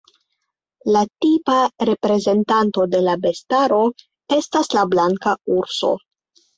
La 0.95 1.03
tipa 1.25 1.57
reprezentanto 1.91 2.87
de 2.97 3.05
la 3.11 3.15
bestaro 3.29 3.81
estas 4.41 4.75
la 4.81 4.91
blanka 4.99 5.41
urso. 5.63 5.97